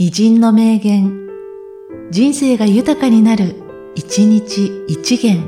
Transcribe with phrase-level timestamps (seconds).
[0.00, 1.26] 偉人の名言、
[2.12, 3.56] 人生が豊かになる、
[3.96, 5.42] 一日一元。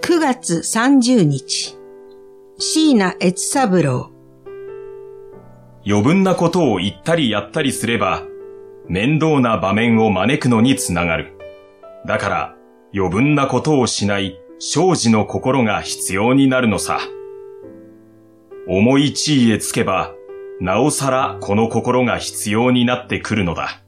[0.00, 1.76] 9月30日、
[2.56, 4.12] 椎名越三郎。
[5.84, 8.22] 余分なことを言ったりやったりすれば、
[8.86, 11.36] 面倒な場面を招くのにつながる。
[12.06, 12.54] だから、
[12.94, 16.98] 余分なことをしない生児の心が必要になるのさ。
[18.66, 20.12] 重い地位へつけば、
[20.60, 23.82] なおさらこの心が必要になってくるのだ。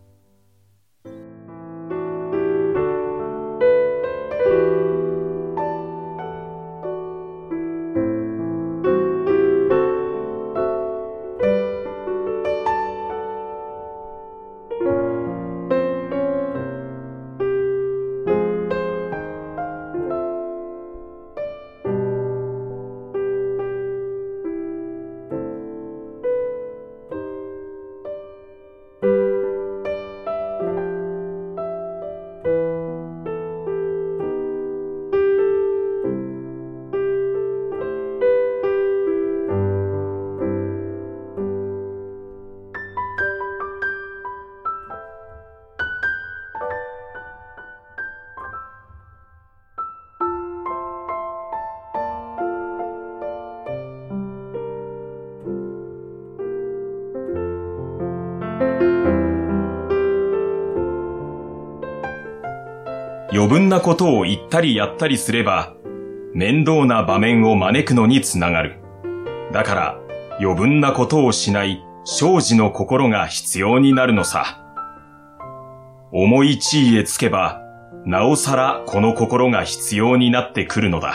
[63.32, 65.74] 余分なことを言ったりやったりすれば、
[66.34, 68.80] 面倒な場面を招くのにつながる。
[69.52, 70.00] だから、
[70.40, 74.64] 余分なことをしない生児の心が必要になるのさ。
[76.12, 77.60] 重い地位へつけば、
[78.04, 81.14] なおさらこの心が必要になってくるのだ。